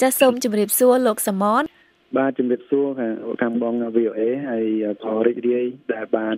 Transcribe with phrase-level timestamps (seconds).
[0.00, 1.62] ចាសសូមជម្រាបសួរលោកសមន
[2.16, 2.86] បាទជំរាបសួរ
[3.42, 4.64] ខាងបង VOA ហើយ
[5.04, 6.36] ក៏រីករាយដែលបាន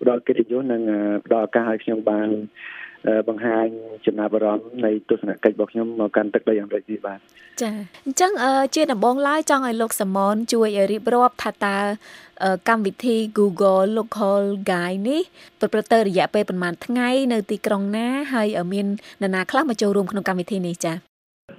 [0.00, 0.82] ផ្ដល់កិត្តិយសនិង
[1.26, 2.28] ផ្ដល់ឱកាសឲ្យខ្ញុំបាន
[3.28, 3.66] បង្ហាញ
[4.06, 7.18] ចំណាប់អារម្មណ៍នៃទស្សនកិច្ចរបស់ខ្ញុំមកកាន់ទឹកដីអាមេរិកនេះបាទ
[7.62, 7.70] ចា
[8.06, 8.32] អញ្ចឹង
[8.74, 11.76] ជាដំបូងឡើយចង់ឲ្យលោកសមនជួយរៀបរាប់ថាតើ
[12.68, 15.22] កម្មវិធី Google Local Guide នេះ
[15.60, 18.86] ប្រព្រឹត្តទៅរយៈពេលប្រហែលថ្ងៃ នៅទីក្រុងណាហើយមាន
[19.22, 20.94] នរណាខ្លះមកចូលរួមក្នុងកម្មវិធីនេះចា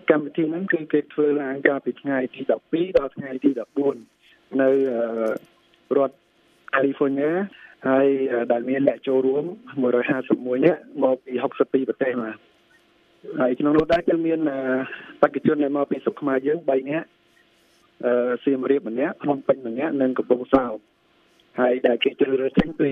[0.09, 3.49] កម្មវិធីហ្នឹងគឺគេធ្វើឡើងកាលពីថ្ងៃទី12ដល់ថ្ងៃទី
[4.05, 4.69] 14នៅ
[5.97, 6.15] រដ្ឋ
[6.73, 7.33] California
[7.87, 8.07] ហើយ
[8.51, 9.43] ដែលមានអ្នកចូលរួម
[10.05, 12.35] 151នាក់មកពី62ប្រទេសមក
[13.39, 14.39] ហើយក្នុងនោះដែរគឺមាន
[15.21, 17.07] បេក្ខជនដែលមកពីស្រុកខ្មែរយើង3នាក់
[18.05, 20.75] អឺសៀមរាបម្នាក់ភ្នំពេញម្នាក់និងកំពង់សោម
[21.59, 22.89] ហើយដែលគេជ្រើសរើសចេញពី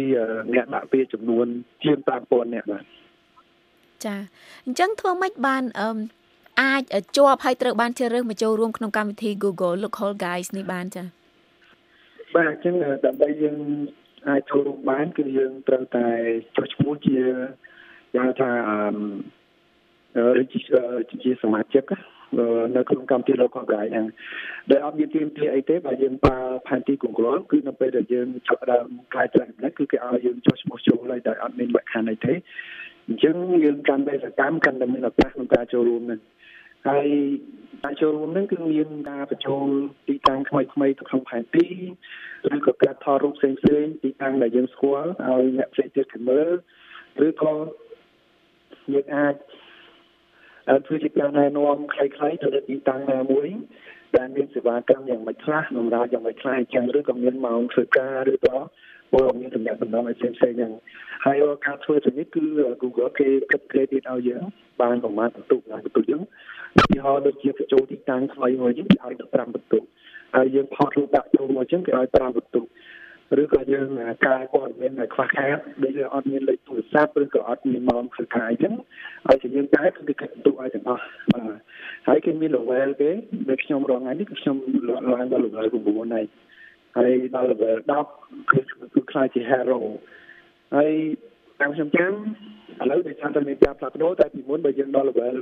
[0.53, 1.47] អ្នកដាក់ពាក្យចំនួន
[1.83, 2.83] ជាង5000នាក់បាទ
[4.05, 4.15] ចា
[4.65, 5.89] អញ្ចឹងធ្វើម៉េចបានអឺ
[6.61, 6.81] អាច
[7.17, 11.03] ជាប់ហើយត្រូវបានជ្រើសរើសមកចូលរួមក្នុងកម្មវិធី Google Local Guides នេះបានចា
[12.35, 12.73] បាទអញ្ចឹង
[13.05, 13.57] ដើម្បីយើង
[14.29, 16.07] អាចចូលរួមបានគឺយើងត្រូវតែ
[16.55, 17.17] ចុះឈ្មោះជា
[18.15, 20.43] យ៉ាងថាអឺ
[21.23, 21.85] ជាសមាជិក
[22.75, 24.07] នៅក្នុងកម្មវិធី local guide ហ្នឹង
[24.71, 32.33] ដែលអត់មានទាមទារអីទេបើយើងប្រើផែនទី Google គឺនៅពេលដែលយើងចាប់ដើមកាយត្រឹមនេះគឺគេឲ្យយើងចុះឈ្មោះចូលហើយដែលអត់មានលក្ខខណ្ឌអីទេ
[33.07, 36.21] អញ្ចឹងយើងកាន់តែសកម្មកាន់តែមានឱកាសក្នុងការចូលរួមហ្នឹង
[36.87, 37.07] ហើយ
[37.83, 39.67] ការចូលរួមនឹងគឺមានការបញ្ចូល
[40.07, 41.67] ទីតាំងថ្មីថ្មីទៅក្នុងផែនទី
[42.55, 46.49] ឬក៏ការថតរូបផ្សេងផ្សេងទីតាំងដែលយើងស្គាល់ឲ្យអ្នកផ្សេងទៀតគេមើល
[47.27, 47.53] ឬក៏
[48.93, 49.35] យើងអាច
[50.85, 53.47] ធ្វើជាការណែនាំខ្លីៗទៅលើទីតាំងណាមួយ
[54.17, 58.55] ដែលមានសេវាកម្មយ៉ាងម៉េចខ្លះបម្រើយ៉ាងម៉េចខ្លះអញ្ចឹងឬក៏មានម៉ោងធ្វើការឬក៏
[59.13, 60.73] ពលមានតំណែងតំណងឲ្យផ្សេងផ្សេងហ្នឹង
[61.25, 62.43] ហើយការធ្វើទៅនេះគឺ
[62.81, 64.43] Google គេគិត credit ឲ្យយើង
[64.81, 66.24] បានប្រមាណបន្ទុកណាបន្ទុកយើងឧទា
[67.05, 69.83] ហរណ៍ដូចជាបញ្ចូលទីតាំងថ្មីមួយយើងឲ្យ15បន្ទុក
[70.35, 72.65] ហើយយើងផុសរូបដាក់ចូលមកចឹងគេឲ្យ5បន្ទុក
[73.41, 73.87] ឬក៏យើង
[74.25, 78.73] ការព័ត៌មានដែលខ្វះខាតដូចជាអត់មានលេខទូរស័ព្ទឬក៏អត់មានម៉ោងធ្វើការអញ្ចឹង
[79.27, 81.59] ហើយជាយើងដែរគឺគេកាត់បន្ទុកឲ្យទាំងអស់បាទ
[82.07, 83.09] ហើយគេមាន level គេ
[83.49, 84.55] ដូចខ្ញុំរងថ្ងៃនេះគឺខ្ញុំ
[84.89, 86.25] ឡើងដល់ level 9ហើយ
[86.97, 87.75] ហើយដល់ level
[88.11, 88.59] 10គឺ
[88.93, 89.79] គឺខ្លាចជា hero
[90.75, 90.91] ហើយ
[91.61, 92.11] តាមខ្ញុំចាំ
[92.81, 95.35] ឥឡូវដែលថាតែមានការផ្លាស់ប្ដូរតែពីមុនបើយើងដល់ level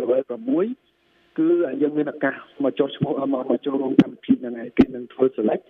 [0.00, 0.20] level
[0.60, 0.91] 6
[1.38, 1.48] គឺ
[1.82, 2.34] យើងមានឱកាស
[2.64, 5.62] មកចុះឈ្មោះមកមកចូលរួមកម្មវិធីហ្នឹងហើយគេនឹងធ្វើ select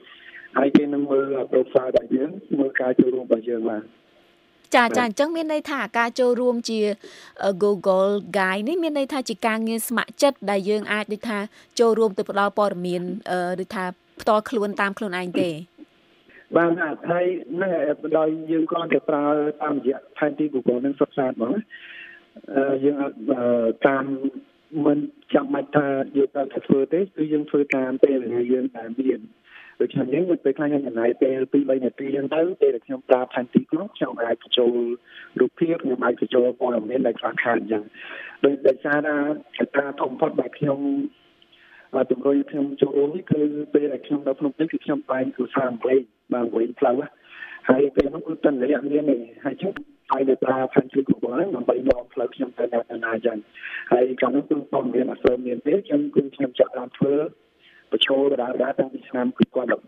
[0.58, 3.82] ហើយគេនឹងមើល profile របស់យើងមើលការចូលរួមរបស់យើងបាទ
[4.74, 6.80] ចាចាអញ្ចឹងមានន័យថាការចូលរួមជា
[7.62, 11.38] Google Guide នេះមានន័យថាជាការងារស្ម័គ្រចិត្តដែលយើងអាចដូចថា
[11.80, 13.02] ចូលរួមទៅផ្ដល់ព័ត៌មាន
[13.62, 13.84] ឬថា
[14.20, 15.50] ផ្ទាល់ខ្លួនតាមខ្លួនឯងទេ
[16.56, 16.70] បាន
[17.10, 17.26] ហើយ
[17.62, 17.70] នឹង
[18.18, 19.24] ដោយយើងក៏តែប្រើ
[19.62, 21.52] តាមរយៈផែនទី Google នឹងសុទ្ធសាធហ្មង
[22.84, 22.96] យើង
[23.86, 24.04] តាម
[24.84, 24.98] មិន
[25.34, 29.20] ចាំបាច់ថាយើងត្រូវតែធ្វើទេគឺយើងធ្វើតាមពេលវេលាយើងដែលមាន
[29.80, 34.72] ដូច្នេះយើងពេលខ្លះខ្ញុំចំណាយពេល2 3នាទីហ្នឹងទៅពេលដែលខ្ញុំប្រើផែនទីនោះខ្ញុំអាចបញ្ចូល
[35.40, 37.84] រូបភាពខ្ញុំអាចបញ្ចូលព័ត៌មានដែលខ្វះខាតអញ្ចឹង
[38.44, 39.16] ដោយដោយសារថា
[39.58, 40.78] កត្តាធំបំផុតដែលខ្ញុំ
[41.94, 43.40] បាទជំរុញខ្ញុំចូលរួមនេះគឺ
[43.74, 46.00] ពេលដែលខ្ញុំនៅភ្នំពេញគឺខ្ញុំបែងគឺសារអង់គ្លេស
[46.32, 46.96] បាទវិញផ្លូវ
[47.68, 49.70] ហើយពេលនោះគឺតន្ត្រីអត់មានទេហើយជិះ
[50.12, 53.38] ហើយទៅប្រើផែនទី Google ហ្នឹងដើម្បីនាំផ្លូវខ្ញុំទៅណាទៅណាអញ្ចឹង
[53.92, 57.14] ហើយកាលនោះគឺខ្ញុំមានអត់សូវមានទេខ្ញុំគឺខ្ញុំចាប់តាមធ្វើ
[57.92, 59.80] បញ្ចូលដដែលតាំងពីឆ្នាំ2013មក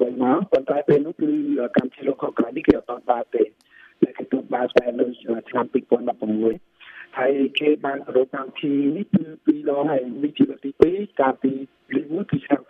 [0.52, 1.30] ប៉ុន្តែពេលនោះគឺ
[1.76, 11.52] កម្មវិធីលោកកក្រនេះគេអត់តបានទេតែគេទូបានតែនៅឆ្នាំ2016ហើយគេបានប្រកកម្មវិធីនេះគឺពីរដងហើយនេះជាលើកទី2កាលពី
[11.94, 12.60] លើកមួយគឺឆ្នាំ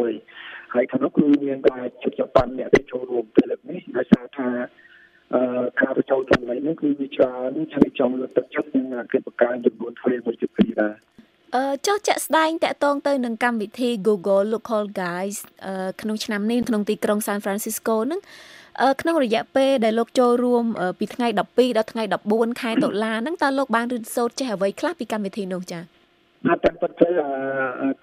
[0.00, 4.48] 2016ហើយខាងនោះគឺមានតែជិត7អ្នកទៅចូលរួមទៅលើកនេះដោយសារថា
[5.34, 5.42] អឺ
[5.80, 10.94] ការបញ្ចូលទាំងនេះគឺវា ច្រើនឆ្លៃចំលើកទឹកចិត្តនិងគេបង្កើនចំនួនធ្វើមួយជាពីរដែរ
[11.56, 15.38] អឺចុះចាក់ស្ដែងតកតងទៅនឹងកម្មវិធី Google Local Guides
[16.00, 18.20] ក្នុងឆ្នាំនេះក្នុងទីក្រុង San Francisco ហ្នឹង
[19.00, 20.64] ក្នុងរយៈពេលដែលលោកចូលរួម
[20.98, 21.40] ពីថ្ងៃ12ដ
[21.82, 25.82] ល់ថ្ងៃ14ខែតុលាហ្នឹងតើលោកបានរៀនសូត្រចេះអ្វីខ្លះពីកម្មវិធីនោះចា៎
[26.46, 27.08] តែតាមពិតទៅ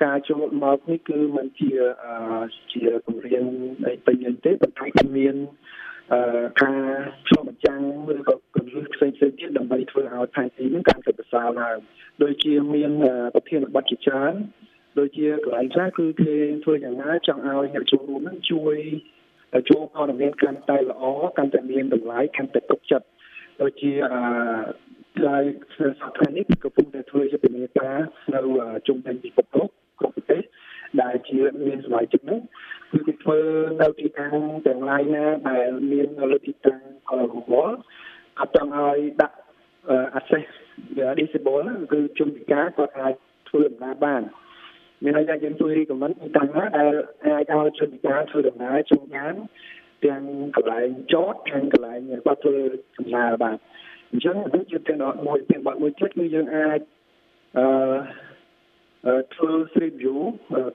[0.03, 1.69] ការចូលមកនេះគឺมันជា
[2.73, 3.45] ជាគម្រាម
[3.87, 5.35] អីពេញលេញទេប៉ុន្តែគឺមាន
[6.61, 6.81] ការ
[7.27, 7.81] ឆ្លុះបញ្ចាំង
[8.11, 8.35] ឬក៏
[8.77, 11.77] គន្លឹះផ្សេងៗទៀតដើម្បីធ្វើឲ្យផែនទីនេះកាន់តែប្រសើរឡើង
[12.23, 12.91] ដូចជាមាន
[13.35, 14.33] ប្រធានបទជាច្រើន
[14.99, 16.33] ដូចជាកន្លែងខ្លះគឺគេ
[16.63, 18.77] ធ្វើយ៉ាងណាចង់ឲ្យអ្នកចូលរួមនឹងជួយ
[19.69, 21.03] ចូលព័ត៌មានកាន់តែល្អ
[21.37, 23.07] កាន់តែមានតម្លៃកាន់តែទុកចិត្ត
[23.61, 24.21] ដូចជាអឺ
[25.23, 25.43] ហើយ
[26.01, 27.97] សប្តាហ៍នេះកំពុងតែធ្វើជាពិការ
[28.33, 28.39] នៅ
[28.87, 29.69] ជុំវិញពិភពលោក
[29.99, 30.41] គ្រប់ប្រទេស
[31.01, 32.39] ដែលជាមានសមាជិកនោះ
[32.91, 33.39] គឺគេធ្វើ
[33.81, 34.33] នៅទីតាំង
[34.67, 37.21] ទាំងឡាយណាដែលមានលើទីតាំងកល
[37.51, 37.77] វល់
[38.39, 39.35] អត់ចង់ឲ្យដាក់
[40.19, 40.47] access
[41.19, 43.13] disable គឺជំពិការគាត់អាច
[43.49, 44.21] ធ្វើដំណើរបាន
[45.03, 46.93] មានន័យថាយើងជួយរីកមិនតាំងណាដែល
[47.25, 49.35] អាចឲ្យជនពិការធ្វើដំណើរចូលបាន
[50.05, 50.21] ទាំង
[50.55, 52.57] កន្លែងចតទាំងកន្លែងគាត់ធ្វើ
[52.97, 53.57] ដំណើរបាទ
[54.11, 56.79] អញ្ចឹងនេះជាទាំងមួយទាំងបាត់មួយទៀតគឺយើងអាច
[57.57, 60.19] អឺធ្វើ street view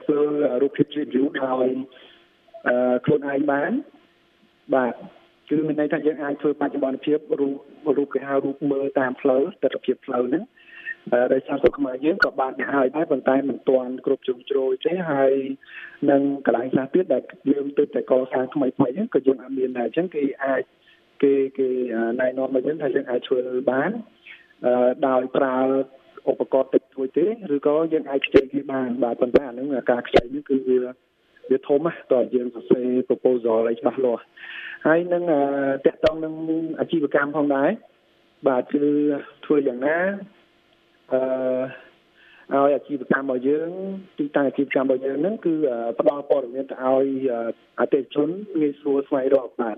[0.05, 0.19] ធ្វើ
[0.63, 1.67] រូបភាព street view ដោយ
[2.69, 3.73] អឺខ្លួនឯងបាន
[4.75, 4.95] បាទ
[5.53, 10.45] គឺមានន័យថាយើងអាចធ្វើបច្ចុប្បន្នភាពរូបរូបគេហៅរូបមើលតាមផ្លូវទស្សនវិជ្ជាផ្លូវហ្នឹង
[11.33, 15.33] ដោយសារស្រុកខ្មែរយើងក៏បានគេហើយដែរប៉ុន្តែមិនទាន់គ្រប់ជ្រុងជ្រោយទេហើយ
[16.11, 17.23] នឹងកន្លែងខ្លះទៀតដែល
[17.53, 20.63] យើងទើបតែកសាងថ្មីថ្មីហ្នឹងក៏យើងអត់មានដែរអញ្ចឹងគេអាច
[21.23, 21.69] គេគេ
[22.21, 23.41] ណែនាំមកយើងថាយើងអាចធ្វើ
[23.71, 23.91] បាន
[25.09, 25.59] ដោយប្រើ
[26.31, 30.79] ឧបករណ៍តិចតួចទេឬក៏យើងអាចខ្ចីគេបានបាទប៉ុន្តែអានឹងការខ្ចីនេះគឺវា
[31.51, 34.25] វាធំណាស់តើយើងសរសេរ proposal ឲ្យច្បាស់លាស់
[34.87, 35.23] ហើយនឹង
[35.87, 36.35] តកតងនឹង
[36.81, 37.71] អាជីវកម្មផងដែរ
[38.49, 38.83] បាទគឺ
[39.45, 39.97] ធ្វើយ៉ាងណា
[41.13, 41.23] អឺ
[42.55, 43.69] ឲ្យអាជីវកម្មរបស់យើង
[44.19, 45.55] ទីតាំងអាជីវកម្មរបស់យើងហ្នឹងគឺ
[46.01, 47.07] ផ្ដល់ព័ត៌មានទៅឲ្យ
[47.81, 48.29] អតិថិជន
[48.61, 49.77] ងាយស្រួលស្វែងរកបាទ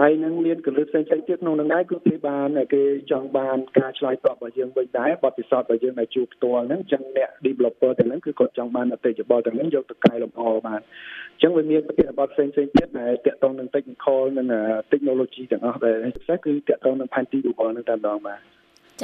[0.00, 14.46] ហើយនឹងមានកលឹះផ្សេងៗទៀតក្នុងនឹងដែរគឺគេបានគេចង់បានការឆ្លើយតបរបស់យើងវិញដែរបទពិសោធន៍របស់យើងដែលជួបផ្ទាល់ហ្នឹងអញ្ចឹងអ្នក developer ទាំងហ្នឹងគឺគាត់ចង់បានអតិថិជនទាំងហ្នឹងយកទៅកែលម្អបានអញ្ចឹងវាមានប្រតិបត្តិផ្សេងៗទៀតដែលតាក់ទងនឹង technical និង
[14.92, 18.40] technology ទាំងអស់ដែលពិសេសគឺតាក់ទងនឹងផែនទី Google ហ្នឹងតែម្ដងបាទ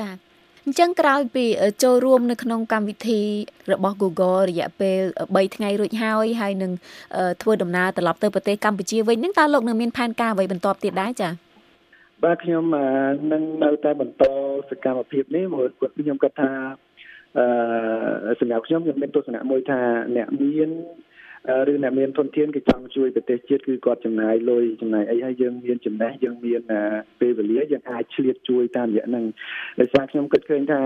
[0.01, 0.36] ចា៎
[0.69, 1.45] អញ្ចឹងក្រោយពី
[1.83, 3.21] ចូលរួមនៅក្នុងកម្មវិធី
[3.73, 6.73] របស់ Google រយៈពេល3ថ្ងៃរួចហើយហើយនឹង
[7.43, 11.33] ធ្វើដំណើរត្រឡប់ទៅប្រទេសកម្ពុជាវិញនឹងតើលោកនឹងមានផែនការអ្វីបន្តទៀតដែរចា៎
[12.25, 12.65] បាទខ្ញុំ
[13.33, 14.23] នឹងនៅតែបន្ត
[14.71, 15.61] សកម្មភាពនេះមក
[15.99, 16.51] ខ្ញុំគាត់ថា
[17.39, 19.81] អឺសម្រាប់ខ្ញុំខ្ញុំមានទស្សនៈមួយថា
[20.17, 20.71] អ្នកមាន
[21.71, 26.61] ឬអ្នកមានធនធានគេចង់ជួយប្រទេសជាតិគឺគាត់ចំណាយលុយចំណាយអីហើយយើងមានចំណេះយើងមាន
[27.21, 29.25] ពេលវេលាយើងអាចឆ្លៀតជួយតាមរយៈហ្នឹង
[29.81, 30.83] ដោយសារខ្ញុំគិតឃើញថា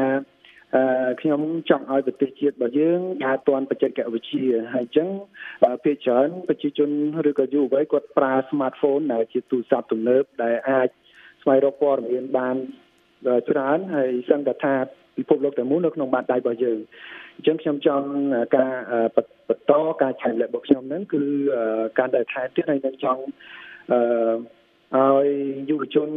[0.76, 1.40] អឺខ្ញុំ
[1.70, 5.08] ចង់ឲ្យប្រទេសជាតិរបស់យើងដើរទាន់បច្ចេកវិទ្យាហើយអញ្ចឹង
[5.84, 6.90] ភាគច្រើនប្រជាជន
[7.30, 10.88] ឬក៏យុវវ័យគាត់ប្រើ smartphone ដែលជាទូរស័ព្ទទំនើបដែលអាច
[11.42, 12.56] ស្វែងរកព័ត៌មានបាន
[13.50, 14.74] ច្រើនហើយសឹងតែថា
[15.16, 16.78] ពិភពលោកទាំងមូលនៅក្នុងបាតដៃរបស់យើង
[17.36, 18.06] អញ្ចឹងខ្ញុំចង់
[18.56, 18.72] ការ
[19.48, 19.72] បន្ត
[20.02, 21.22] ការឆែកលេខរបស់ខ្ញុំហ្នឹងគឺ
[21.98, 23.22] ការដែលថែទៀតហើយនឹងចង់
[23.92, 24.00] អឺ
[24.96, 25.26] ឲ្យ
[25.70, 26.08] យុវជន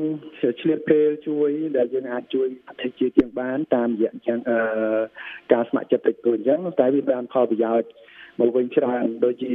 [0.62, 4.58] ឆ្លៀតពេលជួយដែលយើងអាចជួយប្រទេសជាតិយើងបាន តាមរយៈអញ្ចឹងអឺ
[5.54, 7.90] ការស្ម័គ្រចិត្តតិចតួចអញ្ចឹងតែវាបានផលប្រយោជន៍
[8.40, 9.50] មកវិញច្រើនដូចជា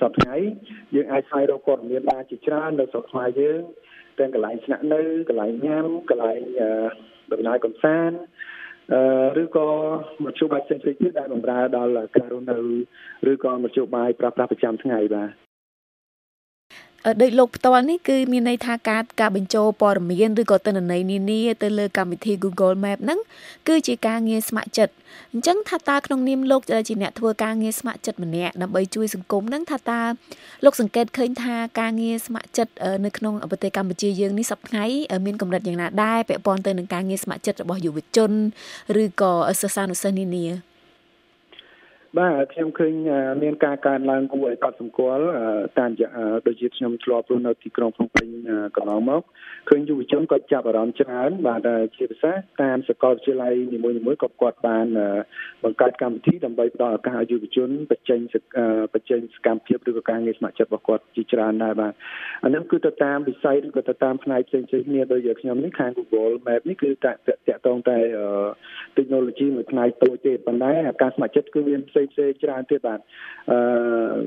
[0.00, 0.48] សប្តាហ៍
[0.94, 3.60] យើងអាចស្វែងរកព័ត៌មានបានជាច្រើននៅស្រុកខ្មែរយើង
[4.18, 6.40] ទាំងកន្លែងស្នាក់នៅកន្លែងញ៉ាំកន្លែង
[7.32, 8.16] ដំណើរកំសាន្ត
[9.42, 9.68] ឬក៏
[10.24, 12.58] មធ្យោបាយផ្សេងៗទៀតដែលបម្រើដល់ការរស់នៅ
[13.32, 15.43] ឬក៏មធ្យោបាយប្រើប្រាស់ប្រចាំថ្ងៃបាទ
[17.22, 23.20] ដោយលោកផ្ទាល់នេះគឺមានន័យថាការការបញ្ចូលព័ត៌មានឬក៏ទិន្នន័យនានាទៅលើកម្មវិធី Google Map ហ្នឹង
[23.68, 24.94] គឺជាការងារស្ម័គ្រចិត្ត
[25.32, 30.02] អញ្ចឹងថាតើក្នុងនាមលោកជាអ្នកធ្វើការងារស្ម័គ្រចិត្តម្នាក់ដើម្បីជួយសង្គមហ្នឹងថាតើ
[30.64, 32.72] លោកសង្កេតឃើញថាការងារស្ម័គ្រចិត្ត
[33.04, 38.32] នៅក្នុងប្រទេសកម្ពុជាយើងនេះសប្តាហ៍មានកម្រិតយ៉ាងណាដែរពាក់ព័ន្ធទៅនឹងការងារស្ម័គ្រចិត្តរបស់យុវជន
[39.02, 40.73] ឬក៏សិស្សានុសិស្សនានា
[42.18, 42.92] បាទខ្ញុំឃើញ
[43.42, 45.24] មានការកើនឡើងគួរឲ្យកត់សម្គាល់
[45.78, 45.90] តាម
[46.46, 48.26] ដូចជាខ្ញុំធ្លាប់រស់នៅទីក្រុងភ្នំពេញ
[48.76, 49.22] កន្លងមក
[49.68, 54.86] ឃើញយុវជនគាត់ចាប់អារម្មណ៍ច្រើនបាទជាពិសេសតាមសាកលវិទ្យាល័យនីមួយៗក៏គាត់បាន
[55.64, 58.20] បង្កើតកម្មវិធីដើម្បីផ្ដល់ឱកាសឲ្យយុវជនបញ្ចេញ
[58.94, 61.92] បញ្ចេញសកម្មភាពឬក៏ការងារស្ម័គ្រចិត្តរបស់គាត់ជាច្រើនដែរបាទ
[62.44, 67.18] អានេះគឺទៅតាមវិស័យឬក៏ទៅតាមផ្នែកផ្សេងៗគ្នាដូចជាខ្ញុំនេះខាង Google Map នេះគឺតាក់
[67.66, 67.98] ទងតែ
[68.96, 73.00] technology មួយផ្នែកតូចទេប៉ុន្តែការស្ម័គ្រចិត្តគឺមានផ្សេងផ្សេងច្រើនទៀតបាទ
[73.50, 73.58] អឺ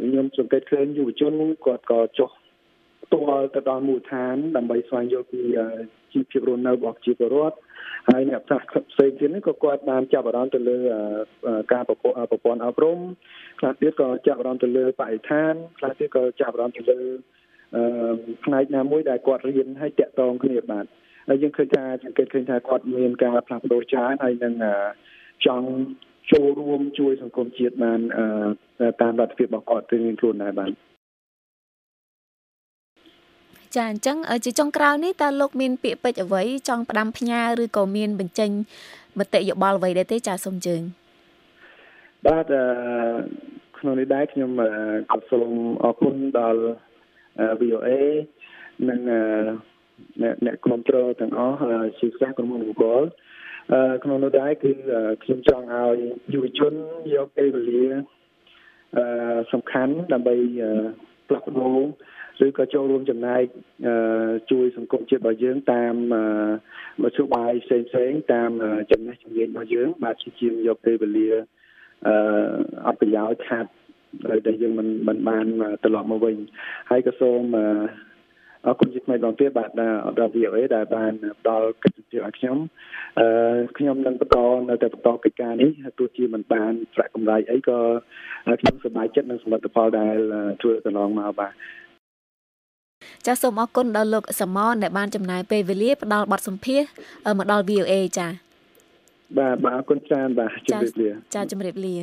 [0.04, 1.34] ខ្ញុំសង្កេតឃើញយុវជន
[1.66, 2.32] គាត់ក៏ចុះ
[3.04, 5.42] ផ្ទាល់ទៅដល់មូលដ្ឋាន ដើម្បីស្វែងយល់ពី
[6.14, 7.58] ជីវភាពរស់នៅរបស់ប្រជាពលរដ្ឋ
[8.10, 10.78] ហើយអ្នកផ្សះផ្សេងទៀតនេះក៏គាត់បានចាប់អារម្មណ៍ទៅលើ
[11.74, 13.00] ការប្រព័ន្ធអប់រំ
[13.60, 17.00] ខ្លះទៀតក៏ចាប់អារម្មណ៍ទៅលើបរិស្ថានខ្លះទៀតក៏ចាប់អារម្មណ៍ទៅលើ
[17.76, 17.84] អឺ
[18.46, 20.86] ផ្នែកណាមួយដែលគាត់រៀនឲ្យតាក់ទងគ្នាបាទ
[21.28, 24.54] ហើយយើងឃើញថាសង្កេតឃើញថាគាត់មានការផ្លាស់ប្ដូរច្រើនហើយនឹង
[25.46, 25.68] ចង់
[26.32, 28.00] ចូលរួមជួយសង្គមជាតិបាន
[29.02, 30.72] តាមលទ្ធភាពរបស់គាត់រៀងខ្លួនដែរបាទ
[33.76, 38.50] ចាអញ្ចឹងជាចុងក្រោយនេះតើលោកមានពាក្យពេចន៍អ្វីចង់ផ្ដាំផ្ញើឬក៏មានបញ្ចេញ
[39.20, 40.82] មតិយោបល់អ្វីដែរទេចាសូមជើញ
[42.26, 42.46] បាទ
[43.80, 44.52] ក្នុងនេះដែរខ្ញុំ
[45.12, 45.52] ក៏សូម
[45.84, 46.62] អរគុណដល់
[47.62, 47.90] VOA
[48.90, 49.00] និង
[50.46, 51.58] អ្នកគ្រប់គ្រងទាំងអស់
[52.00, 53.08] ជាពិសេសក្រុមហ៊ុន Google
[54.04, 54.72] ក្នុងនោះដែរគឺ
[55.24, 56.00] ខ្ញុំចង់ឲ្យ
[56.34, 56.74] យុវជន
[57.16, 57.84] យកពេលវេលា
[58.98, 60.36] អឺសំខាន់ដើម្បី
[61.28, 61.80] ផ្លាស់ប្ដូរ
[62.46, 63.44] ឬក៏ចូលរួមចំណែក
[64.52, 65.94] ជួយសង្គមជាតិរបស់យើងតាម
[67.04, 68.52] មធ្យោបាយផ្សេងផ្សេងតាម
[68.92, 71.30] ចំណេះជំនាញរបស់យើងបាទជាជាងយកពេលវេលា
[72.08, 72.16] អឺ
[72.88, 73.72] អត់ប្រយោជន៍ខាត់
[74.48, 75.46] ដែលយើងមិនមិនបាន
[75.84, 76.36] ត្រឡប់មកវិញ
[76.90, 77.42] ហើយក៏សូម
[78.66, 79.70] អរគុណជាថ្មីម្ដងទៀតបាទ
[80.20, 82.58] ដល់ VOA ដែលបានផ្ដល់កិត្តិយសឲ្យខ្ញុំ
[83.20, 83.28] អឺ
[83.78, 84.38] ខ្ញុំនឹងបន្ត
[84.70, 87.80] នៅតែបន្តកិច្ចការនេះទោះជាមិនបានប្រាក់កម្រៃអីក៏
[88.62, 90.16] ខ្ញុំសប្បាយចិត្តនឹងសមិទ្ធផលដែល
[90.62, 91.54] ធ្វើកន្លងមកបាទ
[93.26, 96.82] ចាសសូមអរគុណដល់លោកសមនដែលបានចំណាយពេលវេលាផ្ដល់បទសម្ភាស
[97.38, 98.28] មកដល់ VOA ចា
[99.38, 101.96] បាទបាទអរគុណច្រើនបាទជម្រាបលាចាជម្រាបលា